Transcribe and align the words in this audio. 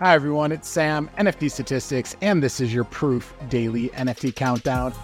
Hi, 0.00 0.14
everyone. 0.14 0.50
It's 0.50 0.66
Sam, 0.66 1.10
NFT 1.18 1.50
Statistics, 1.50 2.16
and 2.22 2.42
this 2.42 2.58
is 2.58 2.72
your 2.72 2.84
Proof 2.84 3.34
Daily 3.50 3.90
NFT 3.90 4.34
Countdown. 4.34 4.94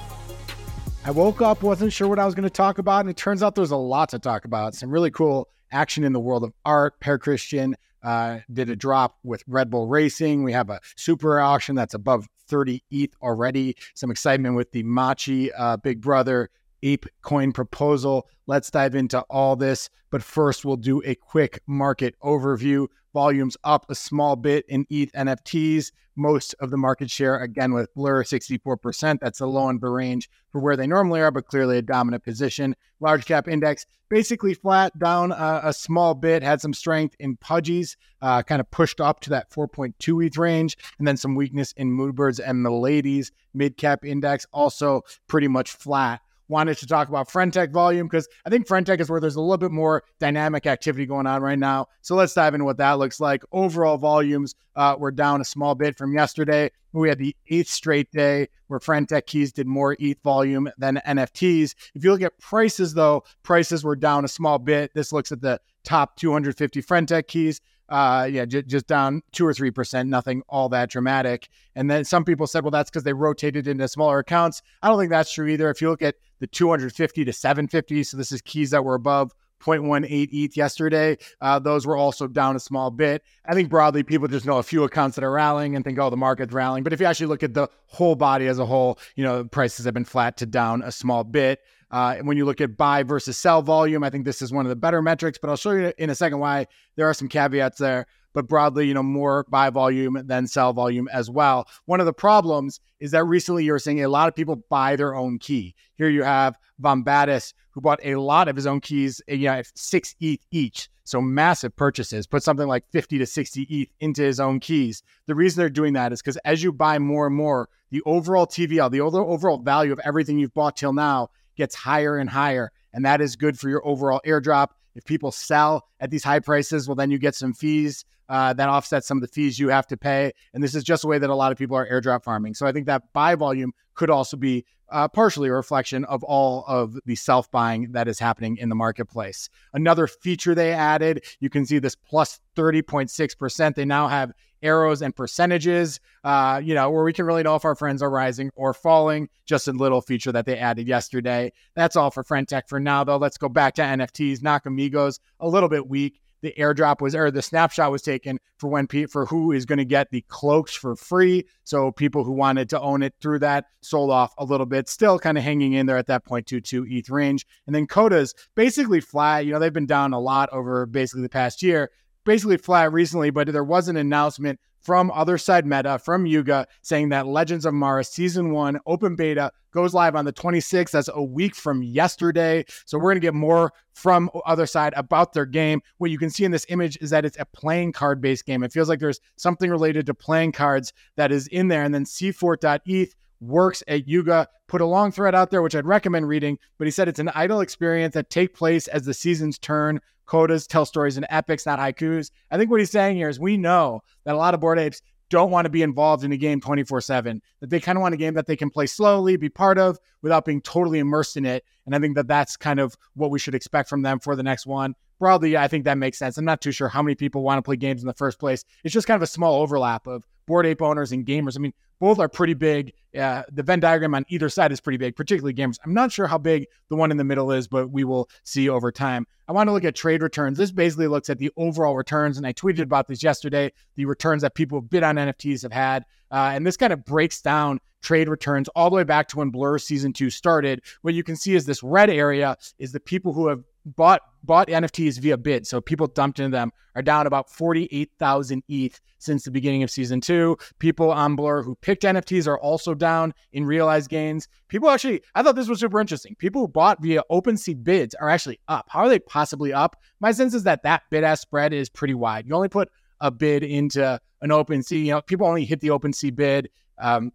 I 1.04 1.10
woke 1.10 1.42
up, 1.42 1.62
wasn't 1.62 1.92
sure 1.92 2.08
what 2.08 2.18
I 2.18 2.24
was 2.24 2.34
going 2.34 2.44
to 2.44 2.48
talk 2.48 2.78
about, 2.78 3.00
and 3.00 3.10
it 3.10 3.16
turns 3.18 3.42
out 3.42 3.54
there's 3.54 3.72
a 3.72 3.76
lot 3.76 4.08
to 4.08 4.18
talk 4.18 4.46
about. 4.46 4.74
Some 4.74 4.90
really 4.90 5.10
cool 5.10 5.50
action 5.70 6.02
in 6.02 6.14
the 6.14 6.18
world 6.18 6.44
of 6.44 6.54
art. 6.64 6.98
Per 6.98 7.18
Kristian 7.18 7.74
uh, 8.02 8.38
did 8.50 8.70
a 8.70 8.74
drop 8.74 9.18
with 9.22 9.44
Red 9.46 9.68
Bull 9.68 9.86
Racing. 9.86 10.42
We 10.42 10.52
have 10.52 10.70
a 10.70 10.80
super 10.96 11.40
auction 11.40 11.74
that's 11.74 11.92
above 11.92 12.26
30 12.48 12.82
ETH 12.90 13.14
already. 13.20 13.76
Some 13.92 14.10
excitement 14.10 14.56
with 14.56 14.72
the 14.72 14.82
Machi 14.82 15.52
uh, 15.52 15.76
Big 15.76 16.00
Brother 16.00 16.48
Ape 16.86 17.06
coin 17.20 17.50
proposal. 17.52 18.28
Let's 18.46 18.70
dive 18.70 18.94
into 18.94 19.20
all 19.22 19.56
this. 19.56 19.90
But 20.10 20.22
first, 20.22 20.64
we'll 20.64 20.76
do 20.76 21.02
a 21.04 21.16
quick 21.16 21.60
market 21.66 22.14
overview. 22.22 22.86
Volumes 23.12 23.56
up 23.64 23.90
a 23.90 23.94
small 23.94 24.36
bit 24.36 24.64
in 24.68 24.86
ETH 24.88 25.10
NFTs. 25.12 25.90
Most 26.14 26.54
of 26.60 26.70
the 26.70 26.76
market 26.76 27.10
share, 27.10 27.38
again, 27.38 27.72
with 27.72 27.92
Blur, 27.94 28.22
64%. 28.22 29.18
That's 29.20 29.40
the 29.40 29.46
low 29.46 29.68
end 29.68 29.78
of 29.78 29.80
the 29.80 29.88
range 29.88 30.30
for 30.50 30.60
where 30.60 30.76
they 30.76 30.86
normally 30.86 31.20
are, 31.20 31.30
but 31.30 31.46
clearly 31.46 31.76
a 31.78 31.82
dominant 31.82 32.22
position. 32.22 32.76
Large 33.00 33.26
cap 33.26 33.48
index 33.48 33.84
basically 34.08 34.54
flat, 34.54 34.96
down 34.98 35.32
uh, 35.32 35.60
a 35.64 35.72
small 35.72 36.14
bit, 36.14 36.42
had 36.42 36.60
some 36.60 36.72
strength 36.72 37.16
in 37.18 37.36
Pudgies, 37.36 37.96
uh, 38.22 38.42
kind 38.42 38.60
of 38.60 38.70
pushed 38.70 39.00
up 39.00 39.20
to 39.20 39.30
that 39.30 39.50
4.2 39.50 40.24
ETH 40.24 40.38
range, 40.38 40.78
and 40.98 41.08
then 41.08 41.16
some 41.16 41.34
weakness 41.34 41.72
in 41.72 41.90
Moonbirds 41.90 42.40
and 42.44 42.64
Miladies. 42.64 43.32
Mid 43.52 43.76
cap 43.76 44.04
index 44.04 44.46
also 44.52 45.02
pretty 45.26 45.48
much 45.48 45.72
flat 45.72 46.20
wanted 46.48 46.78
to 46.78 46.86
talk 46.86 47.08
about 47.08 47.30
Friend.tech 47.30 47.70
volume 47.70 48.06
because 48.06 48.28
I 48.44 48.50
think 48.50 48.66
Friend.tech 48.66 49.00
is 49.00 49.10
where 49.10 49.20
there's 49.20 49.36
a 49.36 49.40
little 49.40 49.56
bit 49.56 49.70
more 49.70 50.04
dynamic 50.18 50.66
activity 50.66 51.06
going 51.06 51.26
on 51.26 51.42
right 51.42 51.58
now. 51.58 51.86
So 52.02 52.14
let's 52.14 52.34
dive 52.34 52.54
into 52.54 52.64
what 52.64 52.78
that 52.78 52.98
looks 52.98 53.20
like. 53.20 53.42
Overall 53.52 53.98
volumes 53.98 54.54
uh, 54.74 54.96
were 54.98 55.10
down 55.10 55.40
a 55.40 55.44
small 55.44 55.74
bit 55.74 55.96
from 55.96 56.14
yesterday. 56.14 56.70
We 56.92 57.08
had 57.08 57.18
the 57.18 57.36
eighth 57.48 57.68
straight 57.68 58.10
day 58.10 58.48
where 58.68 58.80
Friend.tech 58.80 59.26
keys 59.26 59.52
did 59.52 59.66
more 59.66 59.96
ETH 59.98 60.22
volume 60.22 60.70
than 60.78 61.00
NFTs. 61.06 61.74
If 61.94 62.04
you 62.04 62.12
look 62.12 62.22
at 62.22 62.38
prices, 62.38 62.94
though, 62.94 63.24
prices 63.42 63.84
were 63.84 63.96
down 63.96 64.24
a 64.24 64.28
small 64.28 64.58
bit. 64.58 64.92
This 64.94 65.12
looks 65.12 65.32
at 65.32 65.40
the 65.40 65.60
top 65.84 66.16
250 66.16 66.80
Friend.tech 66.80 67.28
keys 67.28 67.60
uh, 67.88 68.28
yeah, 68.30 68.44
j- 68.44 68.62
just 68.62 68.86
down 68.86 69.22
two 69.32 69.46
or 69.46 69.54
three 69.54 69.70
percent, 69.70 70.08
nothing 70.08 70.42
all 70.48 70.68
that 70.70 70.90
dramatic. 70.90 71.48
And 71.74 71.90
then 71.90 72.04
some 72.04 72.24
people 72.24 72.46
said, 72.46 72.64
well, 72.64 72.70
that's 72.70 72.90
because 72.90 73.04
they 73.04 73.12
rotated 73.12 73.68
into 73.68 73.86
smaller 73.88 74.18
accounts. 74.18 74.62
I 74.82 74.88
don't 74.88 74.98
think 74.98 75.10
that's 75.10 75.32
true 75.32 75.46
either. 75.46 75.70
If 75.70 75.80
you 75.80 75.90
look 75.90 76.02
at 76.02 76.16
the 76.40 76.46
250 76.46 77.24
to 77.24 77.32
750, 77.32 78.04
so 78.04 78.16
this 78.16 78.32
is 78.32 78.42
keys 78.42 78.70
that 78.70 78.84
were 78.84 78.94
above 78.94 79.32
0.18 79.60 80.28
ETH 80.32 80.56
yesterday. 80.56 81.16
Uh, 81.40 81.58
those 81.58 81.86
were 81.86 81.96
also 81.96 82.26
down 82.26 82.56
a 82.56 82.60
small 82.60 82.90
bit. 82.90 83.22
I 83.44 83.54
think 83.54 83.68
broadly, 83.68 84.02
people 84.02 84.28
just 84.28 84.46
know 84.46 84.58
a 84.58 84.62
few 84.62 84.84
accounts 84.84 85.16
that 85.16 85.24
are 85.24 85.32
rallying 85.32 85.76
and 85.76 85.84
think, 85.84 85.98
oh, 85.98 86.10
the 86.10 86.16
market's 86.16 86.52
rallying. 86.52 86.84
But 86.84 86.92
if 86.92 87.00
you 87.00 87.06
actually 87.06 87.26
look 87.26 87.42
at 87.42 87.54
the 87.54 87.68
whole 87.86 88.14
body 88.14 88.46
as 88.48 88.58
a 88.58 88.66
whole, 88.66 88.98
you 89.14 89.24
know, 89.24 89.44
prices 89.44 89.84
have 89.84 89.94
been 89.94 90.04
flat 90.04 90.36
to 90.38 90.46
down 90.46 90.82
a 90.82 90.92
small 90.92 91.24
bit. 91.24 91.60
Uh, 91.96 92.16
when 92.16 92.36
you 92.36 92.44
look 92.44 92.60
at 92.60 92.76
buy 92.76 93.02
versus 93.02 93.38
sell 93.38 93.62
volume, 93.62 94.04
I 94.04 94.10
think 94.10 94.26
this 94.26 94.42
is 94.42 94.52
one 94.52 94.66
of 94.66 94.68
the 94.68 94.76
better 94.76 95.00
metrics, 95.00 95.38
but 95.38 95.48
I'll 95.48 95.56
show 95.56 95.70
you 95.70 95.94
in 95.96 96.10
a 96.10 96.14
second 96.14 96.40
why 96.40 96.66
there 96.96 97.08
are 97.08 97.14
some 97.14 97.26
caveats 97.26 97.78
there. 97.78 98.06
But 98.34 98.48
broadly, 98.48 98.86
you 98.86 98.92
know, 98.92 99.02
more 99.02 99.46
buy 99.48 99.70
volume 99.70 100.20
than 100.26 100.46
sell 100.46 100.74
volume 100.74 101.08
as 101.10 101.30
well. 101.30 101.66
One 101.86 102.00
of 102.00 102.04
the 102.04 102.12
problems 102.12 102.80
is 103.00 103.12
that 103.12 103.24
recently 103.24 103.64
you're 103.64 103.78
seeing 103.78 104.04
a 104.04 104.10
lot 104.10 104.28
of 104.28 104.34
people 104.34 104.56
buy 104.68 104.96
their 104.96 105.14
own 105.14 105.38
key. 105.38 105.74
Here 105.94 106.10
you 106.10 106.22
have 106.22 106.58
Vambatis, 106.82 107.54
who 107.70 107.80
bought 107.80 108.00
a 108.04 108.16
lot 108.16 108.48
of 108.48 108.56
his 108.56 108.66
own 108.66 108.82
keys, 108.82 109.22
uh, 109.30 109.34
you 109.34 109.48
know, 109.48 109.62
six 109.74 110.14
ETH 110.20 110.44
each. 110.50 110.90
So 111.04 111.22
massive 111.22 111.74
purchases, 111.76 112.26
put 112.26 112.42
something 112.42 112.68
like 112.68 112.84
50 112.92 113.16
to 113.20 113.24
60 113.24 113.62
ETH 113.62 113.88
into 114.00 114.20
his 114.20 114.38
own 114.38 114.60
keys. 114.60 115.02
The 115.28 115.34
reason 115.34 115.60
they're 115.60 115.70
doing 115.70 115.94
that 115.94 116.12
is 116.12 116.20
because 116.20 116.36
as 116.44 116.62
you 116.62 116.72
buy 116.72 116.98
more 116.98 117.26
and 117.26 117.34
more, 117.34 117.70
the 117.90 118.02
overall 118.04 118.46
TVL, 118.46 118.90
the 118.90 119.00
overall 119.00 119.56
value 119.56 119.94
of 119.94 120.00
everything 120.04 120.38
you've 120.38 120.52
bought 120.52 120.76
till 120.76 120.92
now 120.92 121.30
gets 121.56 121.74
higher 121.74 122.18
and 122.18 122.28
higher. 122.30 122.70
And 122.92 123.04
that 123.04 123.20
is 123.20 123.36
good 123.36 123.58
for 123.58 123.68
your 123.68 123.86
overall 123.86 124.20
airdrop. 124.26 124.68
If 124.94 125.04
people 125.04 125.30
sell 125.30 125.86
at 126.00 126.10
these 126.10 126.24
high 126.24 126.40
prices, 126.40 126.88
well, 126.88 126.94
then 126.94 127.10
you 127.10 127.18
get 127.18 127.34
some 127.34 127.52
fees 127.52 128.04
uh, 128.28 128.52
that 128.54 128.68
offset 128.68 129.04
some 129.04 129.18
of 129.18 129.22
the 129.22 129.28
fees 129.28 129.58
you 129.58 129.68
have 129.68 129.86
to 129.88 129.96
pay. 129.96 130.32
And 130.54 130.62
this 130.62 130.74
is 130.74 130.84
just 130.84 131.04
a 131.04 131.06
way 131.06 131.18
that 131.18 131.30
a 131.30 131.34
lot 131.34 131.52
of 131.52 131.58
people 131.58 131.76
are 131.76 131.88
airdrop 131.88 132.24
farming. 132.24 132.54
So 132.54 132.66
I 132.66 132.72
think 132.72 132.86
that 132.86 133.12
buy 133.12 133.34
volume 133.34 133.72
could 133.94 134.10
also 134.10 134.36
be 134.36 134.64
uh, 134.90 135.08
partially 135.08 135.48
a 135.48 135.52
reflection 135.52 136.04
of 136.04 136.22
all 136.24 136.64
of 136.66 136.98
the 137.04 137.16
self 137.16 137.50
buying 137.50 137.92
that 137.92 138.08
is 138.08 138.18
happening 138.18 138.56
in 138.56 138.68
the 138.68 138.74
marketplace. 138.74 139.48
Another 139.72 140.06
feature 140.06 140.54
they 140.54 140.72
added, 140.72 141.24
you 141.40 141.50
can 141.50 141.66
see 141.66 141.78
this 141.78 141.94
plus 141.94 142.40
30.6%. 142.56 143.74
They 143.74 143.84
now 143.84 144.08
have 144.08 144.32
arrows 144.62 145.02
and 145.02 145.14
percentages, 145.14 146.00
uh, 146.24 146.60
you 146.64 146.74
know, 146.74 146.90
where 146.90 147.04
we 147.04 147.12
can 147.12 147.26
really 147.26 147.42
know 147.42 147.56
if 147.56 147.64
our 147.64 147.74
friends 147.74 148.02
are 148.02 148.10
rising 148.10 148.50
or 148.54 148.72
falling. 148.72 149.28
Just 149.44 149.68
a 149.68 149.72
little 149.72 150.00
feature 150.00 150.32
that 150.32 150.46
they 150.46 150.58
added 150.58 150.88
yesterday. 150.88 151.52
That's 151.74 151.96
all 151.96 152.10
for 152.10 152.24
Friend.tech 152.24 152.68
for 152.68 152.80
now, 152.80 153.04
though. 153.04 153.16
Let's 153.16 153.38
go 153.38 153.48
back 153.48 153.74
to 153.74 153.82
NFTs. 153.82 154.40
Nakamigos, 154.40 155.20
a 155.40 155.48
little 155.48 155.68
bit 155.68 155.88
weak 155.88 156.20
the 156.42 156.54
airdrop 156.58 157.00
was 157.00 157.14
or 157.14 157.30
the 157.30 157.42
snapshot 157.42 157.90
was 157.90 158.02
taken 158.02 158.38
for 158.58 158.68
when 158.68 158.86
for 159.08 159.26
who 159.26 159.52
is 159.52 159.66
going 159.66 159.78
to 159.78 159.84
get 159.84 160.10
the 160.10 160.24
cloaks 160.28 160.74
for 160.74 160.96
free. 160.96 161.46
So 161.64 161.90
people 161.92 162.24
who 162.24 162.32
wanted 162.32 162.68
to 162.70 162.80
own 162.80 163.02
it 163.02 163.14
through 163.20 163.40
that 163.40 163.66
sold 163.82 164.10
off 164.10 164.34
a 164.38 164.44
little 164.44 164.66
bit, 164.66 164.88
still 164.88 165.18
kind 165.18 165.38
of 165.38 165.44
hanging 165.44 165.72
in 165.72 165.86
there 165.86 165.96
at 165.96 166.06
that 166.06 166.24
0.22 166.24 166.90
ETH 166.90 167.10
range. 167.10 167.46
And 167.66 167.74
then 167.74 167.86
Kodas 167.86 168.34
basically 168.54 169.00
flat. 169.00 169.46
You 169.46 169.52
know, 169.52 169.58
they've 169.58 169.72
been 169.72 169.86
down 169.86 170.12
a 170.12 170.20
lot 170.20 170.48
over 170.52 170.86
basically 170.86 171.22
the 171.22 171.28
past 171.28 171.62
year 171.62 171.90
basically 172.26 172.58
flat 172.58 172.92
recently, 172.92 173.30
but 173.30 173.50
there 173.50 173.64
was 173.64 173.88
an 173.88 173.96
announcement 173.96 174.60
from 174.86 175.10
Otherside 175.10 175.64
Meta, 175.64 175.98
from 175.98 176.26
Yuga, 176.26 176.64
saying 176.80 177.08
that 177.08 177.26
Legends 177.26 177.66
of 177.66 177.74
Mara 177.74 178.04
Season 178.04 178.52
1 178.52 178.78
open 178.86 179.16
beta 179.16 179.50
goes 179.72 179.92
live 179.92 180.14
on 180.14 180.24
the 180.24 180.32
26th. 180.32 180.92
That's 180.92 181.10
a 181.12 181.20
week 181.20 181.56
from 181.56 181.82
yesterday. 181.82 182.64
So 182.84 182.96
we're 182.96 183.10
going 183.10 183.16
to 183.16 183.20
get 183.20 183.34
more 183.34 183.72
from 183.94 184.30
Otherside 184.46 184.92
about 184.94 185.32
their 185.32 185.44
game. 185.44 185.82
What 185.98 186.12
you 186.12 186.18
can 186.18 186.30
see 186.30 186.44
in 186.44 186.52
this 186.52 186.66
image 186.68 186.96
is 187.00 187.10
that 187.10 187.24
it's 187.24 187.36
a 187.40 187.44
playing 187.46 187.94
card 187.94 188.20
based 188.20 188.46
game. 188.46 188.62
It 188.62 188.72
feels 188.72 188.88
like 188.88 189.00
there's 189.00 189.18
something 189.34 189.72
related 189.72 190.06
to 190.06 190.14
playing 190.14 190.52
cards 190.52 190.92
that 191.16 191.32
is 191.32 191.48
in 191.48 191.66
there. 191.66 191.82
And 191.82 191.92
then 191.92 192.04
C4.eth 192.04 193.12
works 193.40 193.82
at 193.88 194.06
Yuga 194.06 194.46
put 194.68 194.80
a 194.80 194.86
long 194.86 195.10
thread 195.10 195.34
out 195.34 195.50
there, 195.50 195.62
which 195.62 195.74
I'd 195.74 195.84
recommend 195.84 196.28
reading, 196.28 196.58
but 196.78 196.86
he 196.86 196.92
said 196.92 197.08
it's 197.08 197.18
an 197.18 197.30
idle 197.30 197.60
experience 197.60 198.14
that 198.14 198.30
take 198.30 198.54
place 198.54 198.86
as 198.86 199.04
the 199.04 199.14
seasons 199.14 199.58
turn 199.58 200.00
Kodas 200.26 200.66
tell 200.66 200.84
stories 200.84 201.16
in 201.16 201.26
epics, 201.30 201.66
not 201.66 201.78
haikus. 201.78 202.30
I 202.50 202.58
think 202.58 202.70
what 202.70 202.80
he's 202.80 202.90
saying 202.90 203.16
here 203.16 203.28
is 203.28 203.40
we 203.40 203.56
know 203.56 204.02
that 204.24 204.34
a 204.34 204.38
lot 204.38 204.54
of 204.54 204.60
Bored 204.60 204.78
Apes 204.78 205.02
don't 205.28 205.50
want 205.50 205.64
to 205.64 205.70
be 205.70 205.82
involved 205.82 206.24
in 206.24 206.32
a 206.32 206.36
game 206.36 206.60
24 206.60 207.00
7, 207.00 207.42
that 207.60 207.70
they 207.70 207.80
kind 207.80 207.98
of 207.98 208.02
want 208.02 208.14
a 208.14 208.18
game 208.18 208.34
that 208.34 208.46
they 208.46 208.56
can 208.56 208.70
play 208.70 208.86
slowly, 208.86 209.36
be 209.36 209.48
part 209.48 209.78
of 209.78 209.98
without 210.22 210.44
being 210.44 210.60
totally 210.60 210.98
immersed 210.98 211.36
in 211.36 211.44
it. 211.44 211.64
And 211.84 211.94
I 211.94 211.98
think 211.98 212.16
that 212.16 212.28
that's 212.28 212.56
kind 212.56 212.80
of 212.80 212.96
what 213.14 213.30
we 213.30 213.38
should 213.38 213.54
expect 213.54 213.88
from 213.88 214.02
them 214.02 214.20
for 214.20 214.36
the 214.36 214.42
next 214.42 214.66
one. 214.66 214.94
Broadly, 215.18 215.56
I 215.56 215.66
think 215.66 215.84
that 215.84 215.98
makes 215.98 216.18
sense. 216.18 216.36
I'm 216.36 216.44
not 216.44 216.60
too 216.60 216.72
sure 216.72 216.88
how 216.88 217.02
many 217.02 217.14
people 217.14 217.42
want 217.42 217.58
to 217.58 217.62
play 217.62 217.76
games 217.76 218.02
in 218.02 218.06
the 218.06 218.14
first 218.14 218.38
place. 218.38 218.64
It's 218.84 218.92
just 218.92 219.06
kind 219.06 219.16
of 219.16 219.22
a 219.22 219.26
small 219.26 219.62
overlap 219.62 220.06
of 220.06 220.26
Bored 220.46 220.66
Ape 220.66 220.82
owners 220.82 221.10
and 221.12 221.26
gamers. 221.26 221.56
I 221.56 221.60
mean, 221.60 221.72
both 222.00 222.18
are 222.18 222.28
pretty 222.28 222.54
big. 222.54 222.92
Uh, 223.16 223.42
the 223.50 223.62
Venn 223.62 223.80
diagram 223.80 224.14
on 224.14 224.24
either 224.28 224.48
side 224.48 224.72
is 224.72 224.80
pretty 224.80 224.98
big, 224.98 225.16
particularly 225.16 225.54
gamers. 225.54 225.78
I'm 225.84 225.94
not 225.94 226.12
sure 226.12 226.26
how 226.26 226.38
big 226.38 226.66
the 226.90 226.96
one 226.96 227.10
in 227.10 227.16
the 227.16 227.24
middle 227.24 227.50
is, 227.50 227.66
but 227.66 227.90
we 227.90 228.04
will 228.04 228.28
see 228.44 228.68
over 228.68 228.92
time. 228.92 229.26
I 229.48 229.52
want 229.52 229.68
to 229.68 229.72
look 229.72 229.84
at 229.84 229.94
trade 229.94 230.22
returns. 230.22 230.58
This 230.58 230.72
basically 230.72 231.06
looks 231.06 231.30
at 231.30 231.38
the 231.38 231.50
overall 231.56 231.96
returns, 231.96 232.36
and 232.36 232.46
I 232.46 232.52
tweeted 232.52 232.82
about 232.82 233.08
this 233.08 233.22
yesterday. 233.22 233.72
The 233.94 234.04
returns 234.04 234.42
that 234.42 234.54
people 234.54 234.80
have 234.80 234.90
bid 234.90 235.02
on 235.02 235.16
NFTs 235.16 235.62
have 235.62 235.72
had, 235.72 236.04
uh, 236.30 236.52
and 236.54 236.66
this 236.66 236.76
kind 236.76 236.92
of 236.92 237.04
breaks 237.04 237.40
down 237.40 237.80
trade 238.02 238.28
returns 238.28 238.68
all 238.68 238.90
the 238.90 238.96
way 238.96 239.04
back 239.04 239.28
to 239.28 239.38
when 239.38 239.50
Blur 239.50 239.78
season 239.78 240.12
two 240.12 240.30
started. 240.30 240.82
What 241.02 241.14
you 241.14 241.24
can 241.24 241.36
see 241.36 241.54
is 241.54 241.64
this 241.64 241.82
red 241.82 242.10
area 242.10 242.56
is 242.78 242.92
the 242.92 243.00
people 243.00 243.32
who 243.32 243.48
have 243.48 243.64
bought 243.86 244.20
bought 244.42 244.68
NFTs 244.68 245.18
via 245.18 245.36
bid, 245.36 245.66
so 245.66 245.80
people 245.80 246.06
dumped 246.06 246.38
into 246.38 246.56
them, 246.56 246.70
are 246.94 247.02
down 247.02 247.26
about 247.26 247.50
48,000 247.50 248.62
ETH 248.68 249.00
since 249.18 249.44
the 249.44 249.50
beginning 249.50 249.82
of 249.82 249.90
season 249.90 250.20
two. 250.20 250.56
People 250.78 251.10
on 251.10 251.34
Blur 251.34 251.62
who 251.62 251.74
picked 251.76 252.04
NFTs 252.04 252.46
are 252.46 252.58
also 252.58 252.94
down 252.94 253.34
in 253.52 253.64
realized 253.64 254.08
gains. 254.08 254.46
People 254.68 254.88
actually, 254.88 255.22
I 255.34 255.42
thought 255.42 255.56
this 255.56 255.68
was 255.68 255.80
super 255.80 256.00
interesting. 256.00 256.36
People 256.36 256.62
who 256.62 256.68
bought 256.68 257.02
via 257.02 257.22
OpenSea 257.30 257.82
bids 257.82 258.14
are 258.14 258.28
actually 258.28 258.60
up. 258.68 258.86
How 258.88 259.00
are 259.00 259.08
they 259.08 259.18
possibly 259.18 259.72
up? 259.72 259.96
My 260.20 260.32
sense 260.32 260.54
is 260.54 260.62
that 260.62 260.82
that 260.84 261.02
bid 261.10 261.24
ask 261.24 261.42
spread 261.42 261.72
is 261.72 261.88
pretty 261.88 262.14
wide. 262.14 262.46
You 262.46 262.54
only 262.54 262.68
put 262.68 262.88
a 263.20 263.30
bid 263.30 263.62
into 263.62 264.20
an 264.42 264.50
OpenSea. 264.50 265.04
You 265.04 265.12
know, 265.12 265.22
people 265.22 265.46
only 265.46 265.64
hit 265.64 265.80
the 265.80 265.88
OpenSea 265.88 266.34
bid. 266.34 266.70
Um, 266.98 267.32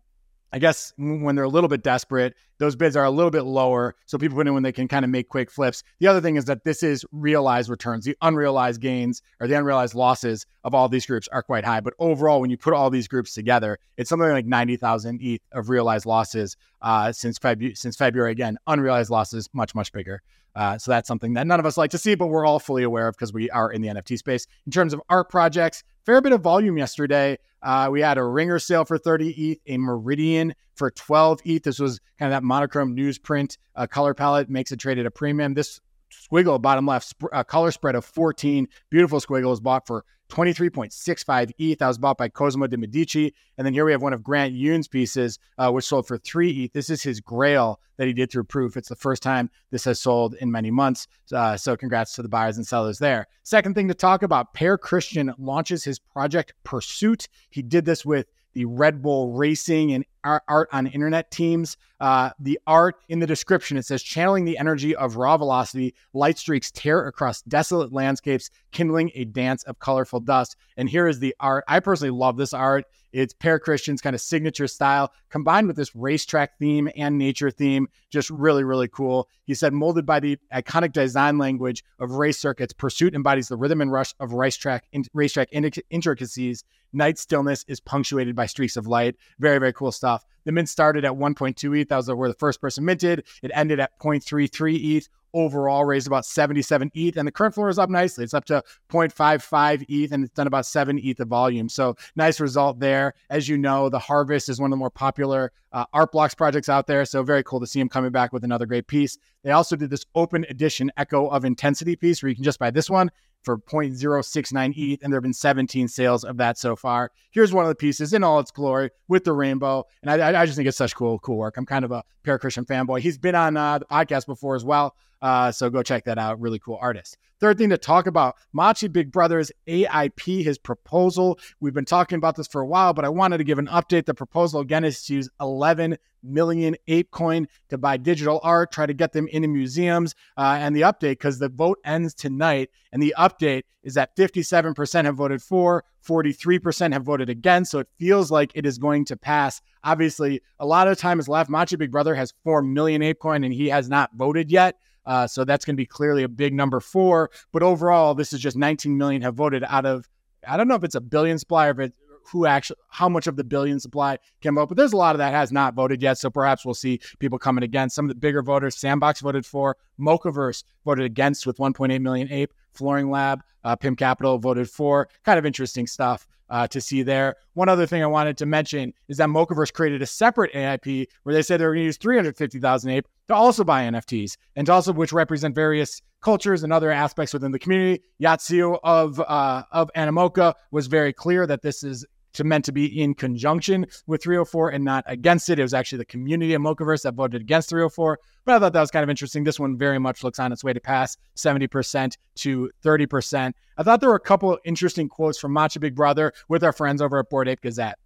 I 0.53 0.59
guess 0.59 0.93
when 0.97 1.35
they're 1.35 1.45
a 1.45 1.49
little 1.49 1.69
bit 1.69 1.81
desperate, 1.81 2.35
those 2.61 2.75
bids 2.75 2.95
are 2.95 3.03
a 3.03 3.09
little 3.09 3.31
bit 3.31 3.41
lower. 3.41 3.95
So 4.05 4.19
people 4.19 4.37
put 4.37 4.45
in 4.45 4.53
when 4.53 4.61
they 4.61 4.71
can 4.71 4.87
kind 4.87 5.03
of 5.03 5.09
make 5.09 5.29
quick 5.29 5.49
flips. 5.49 5.81
The 5.99 6.05
other 6.05 6.21
thing 6.21 6.35
is 6.35 6.45
that 6.45 6.63
this 6.63 6.83
is 6.83 7.03
realized 7.11 7.71
returns. 7.71 8.05
The 8.05 8.15
unrealized 8.21 8.79
gains 8.79 9.23
or 9.39 9.47
the 9.47 9.57
unrealized 9.57 9.95
losses 9.95 10.45
of 10.63 10.75
all 10.75 10.87
these 10.87 11.07
groups 11.07 11.27
are 11.29 11.41
quite 11.41 11.65
high. 11.65 11.79
But 11.79 11.95
overall, 11.97 12.39
when 12.39 12.51
you 12.51 12.57
put 12.57 12.75
all 12.75 12.91
these 12.91 13.07
groups 13.07 13.33
together, 13.33 13.79
it's 13.97 14.11
something 14.11 14.29
like 14.29 14.45
90,000 14.45 15.23
ETH 15.23 15.41
of 15.53 15.69
realized 15.69 16.05
losses 16.05 16.55
uh, 16.83 17.11
since, 17.11 17.39
February. 17.39 17.73
since 17.73 17.95
February. 17.95 18.31
Again, 18.31 18.59
unrealized 18.67 19.09
losses 19.09 19.49
much, 19.53 19.73
much 19.73 19.91
bigger. 19.91 20.21
Uh, 20.55 20.77
so 20.77 20.91
that's 20.91 21.07
something 21.07 21.33
that 21.33 21.47
none 21.47 21.59
of 21.59 21.65
us 21.65 21.77
like 21.77 21.89
to 21.91 21.97
see, 21.97 22.13
but 22.13 22.27
we're 22.27 22.45
all 22.45 22.59
fully 22.59 22.83
aware 22.83 23.07
of 23.07 23.15
because 23.15 23.33
we 23.33 23.49
are 23.49 23.71
in 23.71 23.81
the 23.81 23.87
NFT 23.87 24.19
space. 24.19 24.45
In 24.67 24.71
terms 24.71 24.93
of 24.93 25.01
art 25.09 25.29
projects, 25.29 25.81
fair 26.05 26.21
bit 26.21 26.31
of 26.31 26.41
volume 26.41 26.77
yesterday. 26.77 27.39
Uh, 27.63 27.89
we 27.91 28.01
had 28.01 28.17
a 28.17 28.23
ringer 28.23 28.59
sale 28.59 28.85
for 28.85 28.97
30 28.97 29.29
ETH, 29.29 29.59
a 29.67 29.77
Meridian 29.77 30.53
for 30.81 30.89
12 30.89 31.41
ETH. 31.45 31.61
This 31.61 31.77
was 31.77 31.99
kind 32.17 32.33
of 32.33 32.35
that 32.35 32.43
monochrome 32.43 32.95
newsprint 32.95 33.59
uh, 33.75 33.85
color 33.85 34.15
palette, 34.15 34.49
makes 34.49 34.71
it 34.71 34.79
trade 34.79 34.97
at 34.97 35.05
a 35.05 35.11
premium. 35.11 35.53
This 35.53 35.79
squiggle 36.11 36.59
bottom 36.59 36.87
left 36.87 37.05
sp- 37.13 37.29
uh, 37.31 37.43
color 37.43 37.69
spread 37.69 37.93
of 37.93 38.03
14 38.03 38.67
beautiful 38.89 39.19
squiggle 39.19 39.51
was 39.51 39.59
bought 39.59 39.85
for 39.85 40.03
23.65 40.29 41.51
ETH. 41.59 41.77
That 41.77 41.87
was 41.87 41.99
bought 41.99 42.17
by 42.17 42.29
Cosimo 42.29 42.65
de 42.65 42.77
Medici. 42.77 43.31
And 43.59 43.67
then 43.67 43.75
here 43.75 43.85
we 43.85 43.91
have 43.91 44.01
one 44.01 44.11
of 44.11 44.23
Grant 44.23 44.55
Yoon's 44.55 44.87
pieces, 44.87 45.37
uh, 45.59 45.69
which 45.69 45.85
sold 45.85 46.07
for 46.07 46.17
three 46.17 46.63
ETH. 46.63 46.73
This 46.73 46.89
is 46.89 47.03
his 47.03 47.19
grail 47.19 47.79
that 47.97 48.07
he 48.07 48.13
did 48.13 48.31
through 48.31 48.45
proof. 48.45 48.75
It's 48.75 48.89
the 48.89 48.95
first 48.95 49.21
time 49.21 49.51
this 49.69 49.83
has 49.83 49.99
sold 49.99 50.33
in 50.33 50.51
many 50.51 50.71
months. 50.71 51.07
Uh, 51.31 51.57
so 51.57 51.77
congrats 51.77 52.13
to 52.13 52.23
the 52.23 52.29
buyers 52.29 52.57
and 52.57 52.65
sellers 52.65 52.97
there. 52.97 53.27
Second 53.43 53.75
thing 53.75 53.87
to 53.87 53.93
talk 53.93 54.23
about 54.23 54.55
Per 54.55 54.79
Kristian 54.79 55.31
launches 55.37 55.83
his 55.83 55.99
project 55.99 56.55
Pursuit. 56.63 57.27
He 57.51 57.61
did 57.61 57.85
this 57.85 58.03
with 58.03 58.25
the 58.53 58.65
Red 58.65 59.01
Bull 59.01 59.33
Racing 59.33 59.93
and 59.93 60.05
art 60.23 60.69
on 60.71 60.87
internet 60.87 61.31
teams. 61.31 61.77
Uh, 61.99 62.31
the 62.39 62.59
art 62.65 62.95
in 63.09 63.19
the 63.19 63.27
description 63.27 63.77
it 63.77 63.85
says 63.85 64.01
channeling 64.01 64.45
the 64.45 64.57
energy 64.57 64.95
of 64.95 65.17
raw 65.17 65.37
velocity, 65.37 65.93
light 66.13 66.37
streaks 66.37 66.71
tear 66.71 67.07
across 67.07 67.41
desolate 67.43 67.93
landscapes, 67.93 68.49
kindling 68.71 69.11
a 69.15 69.25
dance 69.25 69.63
of 69.63 69.79
colorful 69.79 70.19
dust. 70.19 70.55
And 70.77 70.89
here 70.89 71.07
is 71.07 71.19
the 71.19 71.35
art. 71.39 71.63
I 71.67 71.79
personally 71.79 72.11
love 72.11 72.37
this 72.37 72.53
art. 72.53 72.85
It's 73.11 73.33
Per 73.33 73.59
Kristian's 73.59 74.01
kind 74.01 74.15
of 74.15 74.21
signature 74.21 74.67
style 74.67 75.11
combined 75.29 75.67
with 75.67 75.75
this 75.75 75.95
racetrack 75.95 76.57
theme 76.57 76.89
and 76.95 77.17
nature 77.17 77.51
theme. 77.51 77.87
Just 78.09 78.29
really, 78.29 78.63
really 78.63 78.87
cool. 78.87 79.27
He 79.45 79.53
said, 79.53 79.73
molded 79.73 80.05
by 80.05 80.21
the 80.21 80.37
iconic 80.53 80.93
design 80.93 81.37
language 81.37 81.83
of 81.99 82.11
race 82.11 82.39
circuits, 82.39 82.73
Pursuit 82.73 83.13
embodies 83.13 83.49
the 83.49 83.57
rhythm 83.57 83.81
and 83.81 83.91
rush 83.91 84.13
of 84.19 84.33
racetrack, 84.33 84.85
in, 84.93 85.03
racetrack 85.13 85.49
intricacies. 85.51 86.63
Night 86.93 87.17
stillness 87.17 87.63
is 87.67 87.79
punctuated 87.79 88.35
by 88.35 88.45
streaks 88.45 88.75
of 88.75 88.87
light. 88.87 89.15
Very, 89.39 89.59
very 89.59 89.71
cool 89.73 89.91
stuff 89.91 90.10
The 90.45 90.51
mint 90.51 90.69
started 90.69 91.05
at 91.05 91.11
1.2 91.11 91.79
ETH. 91.79 91.89
That 91.89 91.97
was 91.97 92.11
where 92.11 92.29
the 92.29 92.35
first 92.35 92.61
person 92.61 92.85
minted. 92.85 93.25
It 93.43 93.51
ended 93.53 93.79
at 93.79 93.97
0.33 93.99 94.97
ETH. 94.97 95.09
Overall, 95.33 95.85
raised 95.85 96.07
about 96.07 96.25
77 96.25 96.91
ETH, 96.93 97.15
and 97.15 97.25
the 97.25 97.31
current 97.31 97.55
floor 97.55 97.69
is 97.69 97.79
up 97.79 97.89
nicely. 97.89 98.25
It's 98.25 98.33
up 98.33 98.43
to 98.45 98.61
0.55 98.91 99.85
ETH, 99.87 100.11
and 100.11 100.25
it's 100.25 100.33
done 100.33 100.45
about 100.45 100.65
7 100.65 100.99
ETH 100.99 101.21
of 101.21 101.29
volume. 101.29 101.69
So, 101.69 101.95
nice 102.17 102.41
result 102.41 102.81
there. 102.81 103.13
As 103.29 103.47
you 103.47 103.57
know, 103.57 103.87
the 103.87 103.97
Harvest 103.97 104.49
is 104.49 104.59
one 104.59 104.67
of 104.67 104.71
the 104.71 104.77
more 104.77 104.89
popular 104.89 105.53
uh, 105.71 105.85
art 105.93 106.11
blocks 106.11 106.35
projects 106.35 106.67
out 106.67 106.85
there. 106.85 107.05
So, 107.05 107.23
very 107.23 107.43
cool 107.43 107.61
to 107.61 107.67
see 107.67 107.79
him 107.79 107.87
coming 107.87 108.11
back 108.11 108.33
with 108.33 108.43
another 108.43 108.65
great 108.65 108.87
piece. 108.87 109.17
They 109.43 109.51
also 109.51 109.77
did 109.77 109.89
this 109.89 110.03
open 110.15 110.45
edition 110.49 110.91
Echo 110.97 111.27
of 111.27 111.45
Intensity 111.45 111.95
piece 111.95 112.21
where 112.21 112.29
you 112.29 112.35
can 112.35 112.43
just 112.43 112.59
buy 112.59 112.69
this 112.69 112.89
one 112.89 113.09
for 113.43 113.57
0.069 113.57 114.73
ETH, 114.77 114.99
and 115.03 115.11
there 115.11 115.17
have 115.17 115.23
been 115.23 115.33
17 115.33 115.87
sales 115.87 116.23
of 116.23 116.37
that 116.37 116.57
so 116.57 116.75
far. 116.75 117.11
Here's 117.31 117.53
one 117.53 117.65
of 117.65 117.69
the 117.69 117.75
pieces 117.75 118.13
in 118.13 118.23
all 118.23 118.39
its 118.39 118.51
glory 118.51 118.89
with 119.07 119.23
the 119.23 119.33
rainbow, 119.33 119.85
and 120.01 120.21
I, 120.21 120.41
I 120.41 120.45
just 120.45 120.55
think 120.55 120.67
it's 120.67 120.77
such 120.77 120.95
cool, 120.95 121.19
cool 121.19 121.37
work. 121.37 121.57
I'm 121.57 121.65
kind 121.65 121.85
of 121.85 121.91
a 121.91 122.03
Per 122.23 122.37
Kristian 122.37 122.65
fanboy. 122.65 122.99
He's 122.99 123.17
been 123.17 123.35
on 123.35 123.57
uh, 123.57 123.79
the 123.79 123.85
podcast 123.85 124.25
before 124.25 124.55
as 124.55 124.63
well, 124.63 124.95
uh, 125.21 125.51
so 125.51 125.69
go 125.69 125.83
check 125.83 126.05
that 126.05 126.17
out. 126.17 126.39
Really 126.39 126.59
cool 126.59 126.77
artist. 126.81 127.17
Third 127.39 127.57
thing 127.57 127.69
to 127.69 127.77
talk 127.77 128.05
about 128.05 128.35
Machi 128.53 128.87
Big 128.87 129.11
Brothers 129.11 129.51
AIP, 129.67 130.43
his 130.43 130.59
proposal. 130.59 131.39
We've 131.59 131.73
been 131.73 131.85
talking 131.85 132.17
about 132.17 132.35
this 132.35 132.47
for 132.47 132.61
a 132.61 132.67
while, 132.67 132.93
but 132.93 133.03
I 133.03 133.09
wanted 133.09 133.39
to 133.39 133.43
give 133.43 133.57
an 133.57 133.65
update. 133.65 134.05
The 134.05 134.13
proposal 134.13 134.59
again 134.59 134.83
is 134.83 135.03
to 135.05 135.15
use 135.15 135.29
11 135.39 135.97
million 136.23 136.75
ApeCoin 136.87 137.47
to 137.69 137.77
buy 137.77 137.97
digital 137.97 138.39
art, 138.43 138.71
try 138.71 138.85
to 138.85 138.93
get 138.93 139.13
them 139.13 139.27
into 139.27 139.47
museums. 139.47 140.15
Uh, 140.37 140.57
and 140.59 140.75
the 140.75 140.81
update, 140.81 141.11
because 141.11 141.39
the 141.39 141.49
vote 141.49 141.79
ends 141.85 142.13
tonight, 142.13 142.69
and 142.91 143.01
the 143.01 143.13
update 143.17 143.63
is 143.83 143.93
that 143.95 144.15
57% 144.15 145.05
have 145.05 145.15
voted 145.15 145.41
for, 145.41 145.83
43% 146.05 146.93
have 146.93 147.03
voted 147.03 147.29
against. 147.29 147.71
So 147.71 147.79
it 147.79 147.87
feels 147.97 148.31
like 148.31 148.51
it 148.53 148.65
is 148.65 148.77
going 148.77 149.05
to 149.05 149.17
pass. 149.17 149.61
Obviously, 149.83 150.41
a 150.59 150.65
lot 150.65 150.87
of 150.87 150.97
time 150.97 151.19
is 151.19 151.27
left. 151.27 151.49
Machi 151.49 151.75
Big 151.75 151.91
Brother 151.91 152.15
has 152.15 152.33
4 152.43 152.61
million 152.61 153.01
ApeCoin, 153.01 153.45
and 153.45 153.53
he 153.53 153.69
has 153.69 153.89
not 153.89 154.11
voted 154.15 154.51
yet. 154.51 154.75
Uh, 155.05 155.25
so 155.27 155.43
that's 155.43 155.65
going 155.65 155.75
to 155.75 155.81
be 155.81 155.85
clearly 155.85 156.23
a 156.23 156.29
big 156.29 156.53
number 156.53 156.79
four. 156.79 157.31
But 157.51 157.63
overall, 157.63 158.13
this 158.13 158.33
is 158.33 158.39
just 158.39 158.55
19 158.55 158.97
million 158.97 159.21
have 159.23 159.35
voted 159.35 159.63
out 159.67 159.85
of, 159.85 160.07
I 160.47 160.57
don't 160.57 160.67
know 160.67 160.75
if 160.75 160.83
it's 160.83 160.95
a 160.95 161.01
billion 161.01 161.39
supply 161.39 161.67
or 161.67 161.71
if 161.71 161.79
it, 161.79 161.93
who 162.31 162.45
actually, 162.45 162.77
how 162.89 163.09
much 163.09 163.27
of 163.27 163.35
the 163.35 163.43
billion 163.43 163.79
supply 163.79 164.17
can 164.41 164.55
vote. 164.55 164.69
But 164.69 164.77
there's 164.77 164.93
a 164.93 164.97
lot 164.97 165.15
of 165.15 165.19
that 165.19 165.33
has 165.33 165.51
not 165.51 165.73
voted 165.73 166.01
yet. 166.01 166.17
So 166.17 166.29
perhaps 166.29 166.65
we'll 166.65 166.73
see 166.73 166.99
people 167.19 167.37
coming 167.37 167.63
against. 167.63 167.95
Some 167.95 168.05
of 168.05 168.09
the 168.09 168.15
bigger 168.15 168.41
voters, 168.41 168.77
Sandbox 168.77 169.19
voted 169.21 169.45
for, 169.45 169.75
Mocaverse 169.99 170.63
voted 170.85 171.05
against 171.05 171.45
with 171.45 171.57
1.8 171.57 172.01
million 172.01 172.31
ape, 172.31 172.53
Flooring 172.71 173.09
Lab, 173.09 173.41
uh, 173.63 173.75
Pimp 173.75 173.99
Capital 173.99 174.37
voted 174.37 174.69
for. 174.69 175.09
Kind 175.23 175.37
of 175.37 175.45
interesting 175.45 175.87
stuff 175.87 176.27
uh, 176.51 176.67
to 176.67 176.81
see 176.81 177.01
there. 177.01 177.37
One 177.53 177.69
other 177.69 177.87
thing 177.87 178.03
I 178.03 178.07
wanted 178.07 178.37
to 178.37 178.45
mention 178.45 178.93
is 179.07 179.17
that 179.17 179.29
Mocaverse 179.29 179.73
created 179.73 180.01
a 180.01 180.05
separate 180.05 180.53
AIP 180.53 181.07
where 181.23 181.33
they 181.33 181.41
said 181.41 181.59
they 181.59 181.65
were 181.65 181.73
going 181.73 181.83
to 181.83 181.85
use 181.85 181.97
350,000 181.97 182.91
ape 182.91 183.07
to 183.29 183.33
also 183.33 183.63
buy 183.63 183.83
NFTs 183.83 184.35
and 184.55 184.67
to 184.67 184.73
also 184.73 184.91
which 184.91 185.13
represent 185.13 185.55
various 185.55 186.01
cultures 186.21 186.63
and 186.63 186.71
other 186.71 186.91
aspects 186.91 187.33
within 187.33 187.51
the 187.51 187.59
community. 187.59 188.03
Yat 188.19 188.41
Siu 188.41 188.75
of 188.83 189.19
uh, 189.21 189.63
of 189.71 189.89
Animoca 189.95 190.53
was 190.71 190.87
very 190.87 191.13
clear 191.13 191.47
that 191.47 191.61
this 191.61 191.83
is 191.83 192.05
to 192.33 192.43
meant 192.43 192.65
to 192.65 192.71
be 192.71 193.01
in 193.01 193.13
conjunction 193.13 193.85
with 194.07 194.23
304 194.23 194.69
and 194.69 194.83
not 194.83 195.03
against 195.07 195.49
it. 195.49 195.59
It 195.59 195.63
was 195.63 195.73
actually 195.73 195.99
the 195.99 196.05
community 196.05 196.53
of 196.53 196.61
Mocaverse 196.61 197.03
that 197.03 197.15
voted 197.15 197.41
against 197.41 197.69
304. 197.69 198.19
But 198.45 198.55
I 198.55 198.59
thought 198.59 198.73
that 198.73 198.81
was 198.81 198.91
kind 198.91 199.03
of 199.03 199.09
interesting. 199.09 199.43
This 199.43 199.59
one 199.59 199.77
very 199.77 199.99
much 199.99 200.23
looks 200.23 200.39
on 200.39 200.51
its 200.51 200.63
way 200.63 200.73
to 200.73 200.79
pass 200.79 201.17
70% 201.35 202.17
to 202.35 202.71
30%. 202.83 203.53
I 203.77 203.83
thought 203.83 203.99
there 203.99 204.09
were 204.09 204.15
a 204.15 204.19
couple 204.19 204.53
of 204.53 204.59
interesting 204.65 205.07
quotes 205.09 205.39
from 205.39 205.53
Machi 205.53 205.79
Big 205.79 205.95
Brother 205.95 206.33
with 206.49 206.63
our 206.63 206.73
friends 206.73 207.01
over 207.01 207.19
at 207.19 207.29
Bored 207.29 207.47
Ape 207.47 207.61
Gazette. 207.61 207.97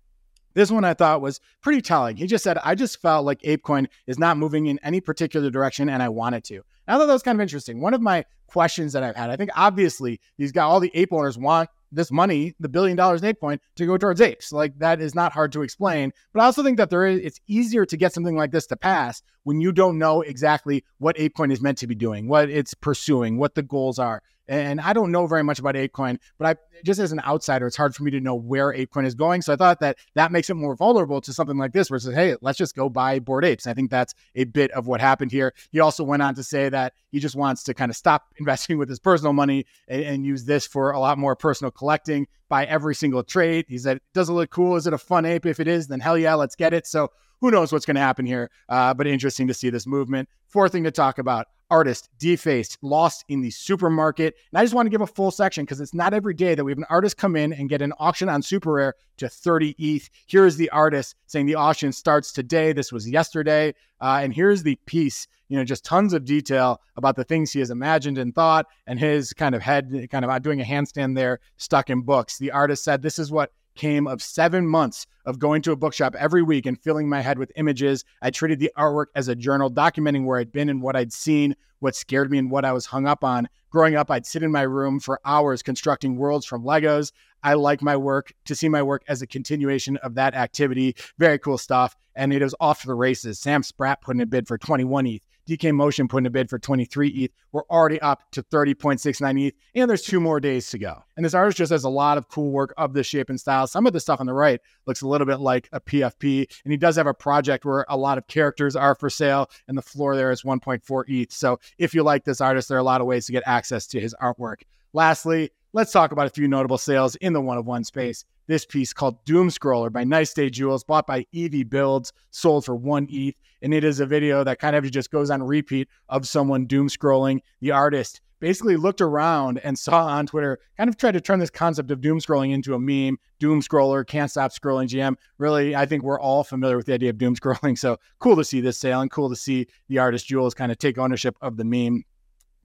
This 0.56 0.72
one 0.72 0.86
I 0.86 0.94
thought 0.94 1.22
was 1.22 1.42
pretty 1.62 1.82
telling. 1.82 2.16
He 2.16 2.28
just 2.28 2.44
said, 2.44 2.58
I 2.64 2.76
just 2.76 3.02
felt 3.02 3.26
like 3.26 3.42
ApeCoin 3.42 3.88
is 4.08 4.18
not 4.18 4.38
moving 4.38 4.68
in 4.68 4.80
any 4.84 5.02
particular 5.02 5.50
direction 5.50 5.90
and 5.90 6.02
I 6.02 6.08
wanted 6.08 6.46
to. 6.46 6.56
And 6.56 6.64
I 6.88 6.98
thought 6.98 7.08
that 7.08 7.14
was 7.14 7.24
kind 7.24 7.38
of 7.38 7.42
interesting. 7.42 7.82
One 7.82 7.94
of 7.94 8.02
my 8.02 8.24
questions 8.48 8.94
that 8.94 9.04
I've 9.04 9.18
had, 9.18 9.30
I 9.30 9.36
think 9.36 9.50
obviously 9.54 10.22
these 10.38 10.54
guys, 10.54 10.64
all 10.64 10.80
the 10.80 10.92
ape 10.96 11.12
owners 11.12 11.38
want 11.38 11.70
this 11.92 12.12
money, 12.12 12.56
the 12.60 12.70
billion 12.70 12.98
dollars 12.98 13.24
in 13.24 13.34
ApeCoin, 13.34 13.60
to 13.76 13.86
go 13.86 13.98
towards 13.98 14.22
apes. 14.22 14.52
Like 14.52 14.78
that 14.80 15.02
is 15.02 15.16
not 15.16 15.34
hard 15.34 15.52
to 15.54 15.62
explain. 15.62 16.12
But 16.34 16.42
I 16.42 16.46
also 16.46 16.64
think 16.64 16.78
that 16.78 16.90
there 16.90 17.06
is 17.06 17.20
it's 17.20 17.40
easier 17.48 17.86
to 17.86 17.98
get 17.98 18.14
something 18.14 18.36
like 18.36 18.52
this 18.52 18.68
to 18.68 18.78
pass 18.78 19.22
when 19.44 19.62
you 19.62 19.72
don't 19.72 19.98
know 19.98 20.22
exactly 20.22 20.84
what 20.98 21.16
ApeCoin 21.18 21.52
is 21.52 21.62
meant 21.62 21.78
to 21.80 21.88
be 21.88 21.96
doing, 21.96 22.28
what 22.28 22.50
it's 22.50 22.74
pursuing, 22.74 23.38
what 23.38 23.56
the 23.56 23.64
goals 23.64 24.00
are. 24.00 24.22
And 24.48 24.80
I 24.80 24.94
don't 24.94 25.12
know 25.12 25.26
very 25.28 25.44
much 25.44 25.60
about 25.60 25.76
ApeCoin, 25.76 26.20
but 26.38 26.48
I 26.48 26.56
just 26.84 27.00
as 27.00 27.12
an 27.12 27.22
outsider, 27.22 27.68
it's 27.68 27.78
hard 27.78 27.96
for 27.96 28.04
me 28.04 28.12
to 28.12 28.20
know 28.20 28.36
where 28.36 28.72
ApeCoin 28.72 29.06
is 29.06 29.16
going. 29.16 29.42
So 29.42 29.54
I 29.54 29.56
thought 29.56 29.80
that 29.80 29.98
that 30.14 30.32
makes 30.32 30.50
it 30.50 30.56
more 30.56 30.76
vulnerable 30.76 31.22
to 31.22 31.34
something 31.34 31.58
like 31.58 31.74
this, 31.74 31.90
where 31.90 31.98
it 31.98 32.02
says, 32.02 32.14
"Hey, 32.14 32.36
let's 32.42 32.58
just 32.58 32.76
go 32.76 32.90
buy 32.90 33.20
Bored 33.20 33.46
Apes." 33.46 33.66
I 33.68 33.74
think 33.74 33.90
that's 33.90 34.14
a 34.36 34.44
bit 34.44 34.72
of 34.72 34.88
what 34.88 35.02
happened 35.02 35.32
here. 35.32 35.54
He 35.72 35.80
also 35.80 36.04
went 36.04 36.22
on 36.22 36.36
to 36.36 36.44
say 36.44 36.70
that 36.70 36.94
he 37.12 37.20
just 37.20 37.36
wants 37.36 37.64
to 37.64 37.74
kind 37.74 37.90
of 37.90 37.96
stop 37.96 38.26
investing 38.38 38.78
with 38.78 38.90
his 38.90 39.00
personal 39.00 39.34
money 39.34 39.66
and, 39.88 40.04
and 40.04 40.26
use 40.26 40.46
this 40.46 40.68
for 40.68 40.92
a 40.92 41.00
lot 41.00 41.18
more 41.18 41.36
personal 41.36 41.72
collecting. 41.72 42.28
Buy 42.48 42.66
every 42.66 42.94
single 42.94 43.24
trade. 43.24 43.66
He 43.68 43.78
said, 43.78 44.00
"Does 44.14 44.30
it 44.30 44.34
look 44.34 44.52
cool? 44.52 44.76
Is 44.76 44.88
it 44.88 44.94
a 44.94 44.98
fun 44.98 45.26
ape? 45.26 45.46
If 45.46 45.60
it 45.60 45.68
is, 45.68 45.88
then 45.88 46.00
hell 46.00 46.18
yeah, 46.18 46.36
let's 46.36 46.56
get 46.56 46.74
it." 46.74 46.86
So 46.86 47.12
who 47.42 47.52
knows 47.52 47.72
what's 47.72 47.86
going 47.86 47.96
to 47.96 48.02
happen 48.02 48.26
here? 48.26 48.50
Uh, 48.70 48.94
but 48.94 49.08
interesting 49.08 49.48
to 49.48 49.54
see 49.54 49.70
this 49.70 49.88
movement. 49.88 50.30
Fourth 50.48 50.72
thing 50.72 50.84
to 50.84 50.92
talk 50.92 51.20
about 51.20 51.48
artist 51.76 52.08
defaced, 52.20 52.78
lost 52.82 53.26
in 53.28 53.42
the 53.42 53.52
supermarket. 53.52 54.34
And 54.50 54.58
I 54.58 54.64
just 54.64 54.74
want 54.74 54.86
to 54.86 54.90
give 54.90 55.02
a 55.02 55.08
full 55.08 55.30
section 55.30 55.66
because 55.66 55.82
it's 55.82 55.94
not 55.94 56.14
every 56.14 56.34
day 56.34 56.56
that 56.56 56.64
we 56.64 56.72
have 56.72 56.78
an 56.78 56.86
artist 56.90 57.18
come 57.18 57.36
in 57.36 57.52
and 57.52 57.68
get 57.68 57.82
an 57.82 57.92
auction 58.00 58.30
on 58.30 58.42
SuperRare 58.42 58.94
to 59.18 59.28
30 59.28 59.76
ETH. 59.78 60.10
Here 60.26 60.46
is 60.46 60.56
the 60.56 60.70
artist 60.70 61.16
saying 61.26 61.48
the 61.48 61.56
auction 61.56 61.92
starts 61.92 62.32
today. 62.32 62.72
This 62.72 62.94
was 62.94 63.10
yesterday. 63.10 63.74
Uh, 64.00 64.20
and 64.22 64.34
here's 64.34 64.64
the 64.64 64.78
piece, 64.86 65.28
you 65.50 65.58
know, 65.58 65.66
just 65.66 65.84
tons 65.84 66.14
of 66.14 66.24
detail 66.24 66.80
about 66.96 67.18
the 67.18 67.26
things 67.26 67.52
he 67.52 67.60
has 67.60 67.72
imagined 67.72 68.18
and 68.18 68.34
thought 68.34 68.68
and 68.88 68.98
his 68.98 69.34
kind 69.34 69.54
of 69.54 69.62
head, 69.62 70.08
kind 70.10 70.24
of 70.24 70.32
uh, 70.32 70.40
doing 70.40 70.62
a 70.62 70.64
handstand 70.64 71.14
there, 71.14 71.42
stuck 71.58 71.90
in 71.90 72.04
books. 72.04 72.38
The 72.38 72.52
artist 72.52 72.86
said, 72.86 73.02
This 73.02 73.20
is 73.20 73.32
what 73.32 73.52
came 73.76 74.08
of 74.08 74.22
seven 74.22 74.68
months 74.68 75.06
of 75.26 75.40
going 75.40 75.62
to 75.64 75.72
a 75.72 75.76
bookshop 75.76 76.16
every 76.16 76.42
week 76.42 76.66
and 76.66 76.80
filling 76.80 77.10
my 77.10 77.22
head 77.22 77.38
with 77.38 77.52
images. 77.56 78.06
I 78.22 78.32
treated 78.32 78.60
the 78.60 78.72
artwork 78.78 79.08
as 79.16 79.28
a 79.28 79.36
journal, 79.36 79.72
documenting 79.72 80.26
where 80.26 80.40
I'd 80.40 80.52
been 80.52 80.70
and 80.70 80.82
what 80.82 80.96
I'd 80.96 81.14
seen, 81.14 81.56
what 81.80 81.96
scared 81.96 82.32
me, 82.32 82.38
and 82.38 82.50
what 82.50 82.66
I 82.66 82.74
was 82.74 82.86
hung 82.86 83.08
up 83.08 83.24
on. 83.24 83.48
Growing 83.70 83.96
up, 83.96 84.10
I'd 84.10 84.26
sit 84.26 84.44
in 84.44 84.52
my 84.52 84.62
room 84.62 85.00
for 85.00 85.20
hours 85.26 85.62
constructing 85.62 86.16
worlds 86.16 86.46
from 86.46 86.64
Legos. 86.64 87.12
I 87.44 87.56
like 87.56 87.82
my 87.82 87.98
work 87.98 88.34
to 88.46 88.56
see 88.56 88.70
my 88.70 88.82
work 88.82 89.04
as 89.08 89.22
a 89.22 89.28
continuation 89.28 89.98
of 89.98 90.16
that 90.16 90.34
activity. 90.34 90.96
Very 91.20 91.38
cool 91.38 91.58
stuff. 91.58 91.96
And 92.16 92.34
it 92.34 92.42
was 92.42 92.56
off 92.60 92.82
to 92.82 92.88
the 92.88 92.96
races. 92.96 93.40
Sam 93.40 93.62
Spratt 93.64 94.02
put 94.02 94.16
in 94.16 94.22
a 94.22 94.26
bid 94.26 94.48
for 94.48 94.58
21 94.58 95.06
ETH. 95.08 95.22
DK 95.48 95.74
Motion 95.74 96.08
put 96.08 96.20
in 96.20 96.26
a 96.26 96.30
bid 96.30 96.50
for 96.50 96.60
23 96.60 97.10
ETH. 97.10 97.32
We're 97.52 97.64
already 97.70 98.02
up 98.02 98.24
to 98.32 98.44
30.69 98.44 99.48
ETH, 99.48 99.54
and 99.76 99.90
there's 99.90 100.02
two 100.02 100.20
more 100.20 100.40
days 100.40 100.70
to 100.72 100.78
go. 100.78 101.04
And 101.16 101.26
this 101.26 101.34
artist 101.34 101.58
just 101.58 101.72
has 101.72 101.84
a 101.84 101.90
lot 101.90 102.18
of 102.18 102.28
cool 102.28 102.52
work 102.52 102.74
of 102.78 102.94
this 102.94 103.08
shape 103.08 103.30
and 103.30 103.40
style. 103.40 103.68
Some 103.68 103.86
of 103.88 103.94
the 103.94 104.00
stuff 104.00 104.20
on 104.20 104.26
the 104.26 104.34
right 104.34 104.60
looks 104.86 105.02
a 105.02 105.08
little 105.08 105.28
bit 105.28 105.40
like 105.40 105.70
a 105.72 105.80
PFP, 105.80 106.48
and 106.64 106.72
he 106.72 106.78
does 106.78 106.96
have 106.96 107.08
a 107.08 107.14
project 107.14 107.66
where 107.66 107.86
a 107.90 107.98
lot 107.98 108.18
of 108.18 108.28
characters 108.28 108.76
are 108.76 108.96
for 108.96 109.10
sale, 109.10 109.50
and 109.68 109.78
the 109.78 109.82
floor 109.82 110.16
there 110.16 110.32
is 110.32 110.44
1.4 110.44 111.04
ETH. 111.08 111.32
So 111.32 111.60
if 111.78 111.94
you 111.94 112.04
like 112.04 112.26
this 112.26 112.42
artist, 112.42 112.70
there 112.70 112.78
are 112.78 112.82
a 112.82 112.84
lot 112.84 113.02
of 113.02 113.08
ways 113.08 113.26
to 113.28 113.32
get 113.32 113.44
access 113.46 113.88
to 113.88 114.00
his 114.00 114.16
artwork. 114.22 114.64
Lastly, 114.94 115.52
let's 115.76 115.92
talk 115.92 116.14
about 116.14 116.26
a 116.26 116.30
few 116.30 116.48
notable 116.48 116.78
sales 116.78 117.18
in 117.18 117.34
the 117.34 117.42
one 117.42 117.58
of 117.58 117.66
one 117.66 117.84
space. 117.84 118.24
This 118.48 118.66
piece 118.66 118.94
called 118.94 119.24
Doomscroller 119.26 119.92
by 119.92 120.06
Nice 120.06 120.34
Day 120.34 120.50
Jules, 120.50 120.86
bought 120.86 121.06
by 121.06 121.26
Evie 121.34 121.64
Builds, 121.64 122.14
sold 122.32 122.64
for 122.64 122.78
one 122.78 123.08
ETH. 123.10 123.36
And 123.62 123.74
it 123.74 123.84
is 123.84 124.00
a 124.00 124.06
video 124.06 124.46
that 124.46 124.58
kind 124.58 124.78
of 124.78 124.90
just 124.90 125.12
goes 125.12 125.30
on 125.30 125.44
repeat 125.44 125.90
of 126.08 126.30
someone 126.30 126.66
doom 126.66 126.88
scrolling. 126.88 127.40
The 127.60 127.72
artist 127.72 128.22
basically 128.40 128.78
looked 128.78 129.02
around 129.02 129.58
and 129.66 129.78
saw 129.78 130.06
on 130.06 130.28
Twitter, 130.28 130.60
kind 130.78 130.90
of 130.90 130.96
tried 130.96 131.12
to 131.12 131.22
turn 131.22 131.40
this 131.40 131.50
concept 131.50 131.92
of 131.92 132.00
doom 132.00 132.20
scrolling 132.22 132.54
into 132.54 132.74
a 132.74 132.80
meme. 132.80 133.18
Doom 133.40 133.62
scroller, 133.62 134.08
can't 134.08 134.32
stop 134.32 134.54
scrolling 134.54 134.88
GM. 134.88 135.16
Really, 135.40 135.76
I 135.76 135.86
think 135.86 136.04
we're 136.04 136.22
all 136.22 136.46
familiar 136.46 136.78
with 136.78 136.86
the 136.86 136.94
idea 136.94 137.10
of 137.10 137.18
doom 137.18 137.36
scrolling. 137.42 137.78
So 137.78 137.98
cool 138.20 138.38
to 138.38 138.46
see 138.46 138.62
this 138.62 138.78
sale 138.78 139.02
and 139.02 139.12
cool 139.12 139.30
to 139.30 139.36
see 139.36 139.68
the 139.90 140.00
artist 140.00 140.28
Jules 140.28 140.54
kind 140.54 140.72
of 140.72 140.78
take 140.78 140.98
ownership 140.98 141.36
of 141.42 141.58
the 141.58 141.66
meme 141.66 142.06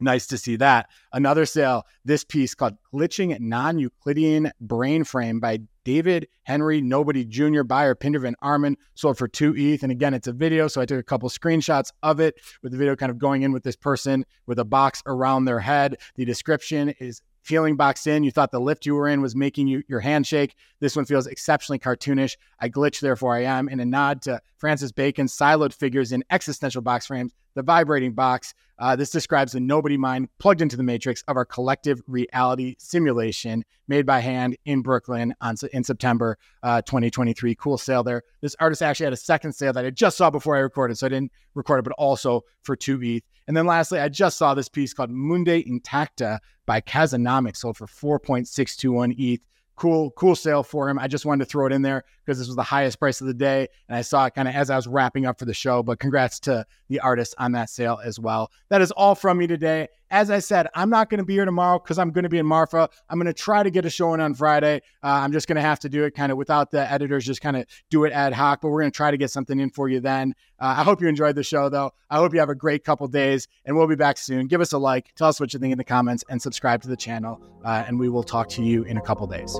nice 0.01 0.27
to 0.29 0.39
see 0.39 0.57
that. 0.57 0.89
Another 1.13 1.47
sale, 1.47 1.87
this 2.05 2.25
piece 2.25 2.55
called 2.55 2.75
Glitching 2.93 3.39
Non 3.41 3.79
Euclidean 3.79 4.53
Brain 4.61 5.05
Frame 5.05 5.41
by 5.41 5.61
David 5.85 6.29
Henry 6.43 6.81
Nobody 6.81 7.25
Jr. 7.25 7.63
Buyer 7.63 7.95
Pindervan 7.95 8.35
Armin 8.43 8.77
sold 8.95 9.19
for 9.19 9.29
two 9.29 9.55
ETH. 9.57 9.83
And 9.83 9.91
again, 9.91 10.15
it's 10.15 10.29
a 10.29 10.33
video. 10.33 10.69
So 10.69 10.81
I 10.81 10.87
took 10.87 11.01
a 11.01 11.03
couple 11.03 11.29
screenshots 11.29 11.91
of 12.03 12.21
it 12.21 12.37
with 12.63 12.73
the 12.73 12.79
video 12.79 12.97
kind 12.97 13.11
of 13.11 13.19
going 13.19 13.43
in 13.43 13.53
with 13.53 13.63
this 13.63 13.77
person 13.77 14.25
with 14.47 14.59
a 14.59 14.65
box 14.65 15.03
around 15.07 15.45
their 15.45 15.61
head. 15.61 15.97
The 16.17 16.25
description 16.25 16.91
is 17.01 17.23
feeling 17.43 17.77
boxed 17.77 18.07
in. 18.07 18.23
You 18.23 18.31
thought 18.31 18.51
the 18.51 18.61
lift 18.61 18.87
you 18.87 18.95
were 18.95 19.09
in 19.09 19.23
was 19.23 19.35
making 19.35 19.67
you 19.67 19.83
your 19.89 20.01
handshake. 20.01 20.55
This 20.81 20.95
one 20.95 21.07
feels 21.07 21.27
exceptionally 21.27 21.79
cartoonish. 21.79 22.37
I 22.61 22.69
glitch, 22.69 23.01
therefore 23.01 23.35
I 23.35 23.45
am. 23.45 23.69
In 23.69 23.81
a 23.81 23.85
nod 23.85 24.23
to 24.23 24.41
Francis 24.59 24.93
Bacon's 24.93 25.37
siloed 25.37 25.73
figures 25.73 26.13
in 26.13 26.23
existential 26.31 26.83
box 26.83 27.07
frames, 27.07 27.33
the 27.61 27.65
vibrating 27.65 28.13
box. 28.13 28.55
Uh, 28.79 28.97
this 28.97 29.11
describes 29.11 29.53
the 29.53 29.61
nobody 29.61 29.99
mind 29.99 30.29
plugged 30.39 30.63
into 30.63 30.79
the 30.79 30.83
matrix 30.83 31.23
of 31.29 31.37
our 31.37 31.45
collective 31.45 32.01
reality 32.07 32.75
simulation 32.79 33.63
made 33.87 34.07
by 34.07 34.19
hand 34.19 34.57
in 34.65 34.81
Brooklyn 34.81 35.35
on 35.43 35.57
in 35.75 35.85
September 35.85 36.39
uh, 36.63 36.81
2023. 36.83 37.55
Cool 37.57 37.77
sale 37.77 38.03
there. 38.03 38.23
This 38.41 38.57
artist 38.59 38.83
actually 38.83 39.05
had 39.05 39.13
a 39.13 39.19
second 39.19 39.53
sale 39.53 39.75
that 39.75 39.85
I 39.85 39.91
just 39.91 40.17
saw 40.17 40.31
before 40.31 40.57
I 40.57 40.61
recorded, 40.61 40.97
so 40.97 41.07
I 41.07 41.11
didn't 41.11 41.33
record 41.55 41.81
it, 41.81 41.83
but 41.83 41.93
also 41.93 42.43
for 42.63 42.75
two 42.75 42.99
ETH. 43.03 43.25
And 43.47 43.55
then 43.55 43.67
lastly, 43.67 44.01
I 44.01 44.09
just 44.09 44.39
saw 44.39 44.55
this 44.55 44.71
piece 44.71 44.95
called 44.95 45.11
Mundi 45.11 45.63
Intacta 45.65 46.39
by 46.65 46.81
Kazonomics, 46.81 47.59
sold 47.59 47.77
for 47.77 47.87
4.621 47.87 49.15
ETH 49.19 49.41
cool, 49.81 50.11
cool 50.11 50.37
sale 50.37 50.63
for 50.63 50.91
him. 50.91 50.99
I 50.99 51.09
just 51.09 51.25
wanted 51.25 51.43
to 51.47 51.51
throw 51.51 51.65
it 51.65 51.73
in 51.73 51.81
there 51.81 52.05
because 52.23 52.39
this 52.39 52.49
was 52.49 52.57
the 52.57 52.63
highest 52.63 53.01
price 53.01 53.23
of 53.23 53.27
the 53.27 53.35
day. 53.35 53.67
And 53.89 53.97
I 53.97 54.03
saw 54.03 54.27
it 54.27 54.35
kind 54.35 54.47
of 54.47 54.55
as 54.55 54.69
I 54.69 54.77
was 54.77 54.87
wrapping 54.87 55.25
up 55.25 55.39
for 55.39 55.47
the 55.47 55.55
show. 55.55 55.83
But 55.83 55.99
congrats 55.99 56.39
to 56.41 56.67
the 56.89 57.01
artist 57.01 57.35
on 57.39 57.53
that 57.53 57.71
sale 57.71 57.99
as 58.05 58.21
well. 58.21 58.53
That 58.69 58.83
is 58.83 58.91
all 58.91 59.15
from 59.15 59.39
me 59.39 59.47
today. 59.47 59.89
As 60.11 60.29
I 60.29 60.41
said, 60.41 60.67
I'm 60.75 60.91
not 60.91 61.09
going 61.09 61.19
to 61.19 61.25
be 61.25 61.35
here 61.35 61.45
tomorrow 61.45 61.79
because 61.79 61.99
I'm 61.99 62.11
going 62.11 62.25
to 62.25 62.29
be 62.29 62.39
in 62.39 62.47
Marfa. 62.47 62.89
I'm 63.09 63.19
going 63.19 63.27
to 63.27 63.33
try 63.33 63.63
to 63.63 63.71
get 63.71 63.85
a 63.85 63.91
show 63.91 64.13
in 64.15 64.21
on 64.21 64.35
Friday. 64.35 64.83
Uh, 65.03 65.07
I'm 65.23 65.31
just 65.31 65.47
going 65.47 65.57
to 65.57 65.63
have 65.63 65.79
to 65.81 65.89
do 65.89 66.03
it 66.05 66.15
kind 66.17 66.33
of 66.33 66.39
without 66.39 66.73
the 66.73 66.91
editors, 66.91 67.25
just 67.25 67.41
kind 67.41 67.57
of 67.57 67.67
do 67.91 68.05
it 68.05 68.13
ad 68.13 68.33
hoc. 68.33 68.61
But 68.61 68.71
we're 68.71 68.81
going 68.81 68.91
to 68.91 68.97
try 68.97 69.13
to 69.13 69.17
get 69.17 69.31
something 69.31 69.61
in 69.61 69.71
for 69.71 69.89
you 69.89 70.01
then. 70.01 70.35
Uh, 70.59 70.75
I 70.79 70.83
hope 70.83 71.01
you 71.01 71.07
enjoyed 71.07 71.37
the 71.37 71.45
show, 71.45 71.69
though. 71.69 71.93
I 72.11 72.17
hope 72.17 72.35
you 72.35 72.41
have 72.41 72.51
a 72.51 72.57
great 72.57 72.85
couple 72.85 73.07
days, 73.07 73.47
and 73.65 73.77
we'll 73.77 73.87
be 73.87 73.95
back 73.95 74.19
soon. 74.19 74.49
Give 74.49 74.61
us 74.61 74.73
a 74.73 74.79
like, 74.79 75.15
tell 75.15 75.29
us 75.29 75.39
what 75.39 75.55
you 75.55 75.61
think 75.61 75.73
in 75.73 75.79
the 75.79 75.85
comments, 75.85 76.25
and 76.29 76.43
subscribe 76.43 76.83
to 76.83 76.89
the 76.89 76.97
channel. 76.97 77.41
Uh, 77.65 77.85
and 77.87 77.99
we 77.99 78.09
will 78.09 78.25
talk 78.25 78.49
to 78.51 78.63
you 78.63 78.83
in 78.85 78.97
a 78.97 79.03
couple 79.03 79.27
days. 79.29 79.59